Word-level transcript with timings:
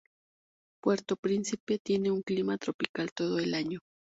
Puerto 0.83 1.15
Príncipe 1.15 1.77
tiene 1.77 2.09
un 2.09 2.23
clima 2.23 2.57
tropical 2.57 3.11
todo 3.13 3.37
el 3.37 3.53
año. 3.53 3.81